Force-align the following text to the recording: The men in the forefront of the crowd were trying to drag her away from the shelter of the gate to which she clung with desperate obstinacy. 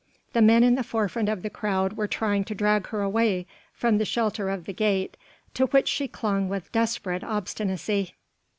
The 0.33 0.41
men 0.41 0.63
in 0.63 0.73
the 0.73 0.83
forefront 0.83 1.29
of 1.29 1.43
the 1.43 1.49
crowd 1.51 1.93
were 1.93 2.07
trying 2.07 2.43
to 2.45 2.55
drag 2.55 2.87
her 2.87 3.03
away 3.03 3.45
from 3.71 3.99
the 3.99 4.03
shelter 4.03 4.49
of 4.49 4.65
the 4.65 4.73
gate 4.73 5.15
to 5.53 5.67
which 5.67 5.87
she 5.87 6.07
clung 6.07 6.49
with 6.49 6.71
desperate 6.71 7.23
obstinacy. 7.23 8.15